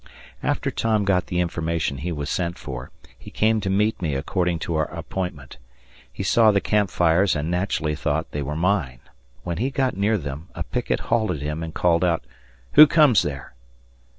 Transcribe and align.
After 0.41 0.71
Tom 0.71 1.05
got 1.05 1.27
the 1.27 1.39
information 1.39 1.97
he 1.99 2.11
was 2.11 2.27
sent 2.27 2.57
for, 2.57 2.89
he 3.19 3.29
came 3.29 3.61
to 3.61 3.69
meet 3.69 4.01
me 4.01 4.15
according 4.15 4.57
to 4.65 4.75
our 4.77 4.89
appointment. 4.91 5.57
He 6.11 6.23
saw 6.23 6.49
the 6.49 6.59
camp 6.59 6.89
fires 6.89 7.35
and 7.35 7.51
naturally 7.51 7.93
thought 7.93 8.31
they 8.31 8.41
were 8.41 8.55
mine. 8.55 9.01
When 9.43 9.57
he 9.57 9.69
got 9.69 9.95
near 9.95 10.17
them, 10.17 10.47
a 10.55 10.63
picket 10.63 11.01
halted 11.13 11.43
him 11.43 11.61
and 11.61 11.71
called 11.71 12.03
out, 12.03 12.23
"Who 12.71 12.87
comes 12.87 13.21
there?" 13.21 13.53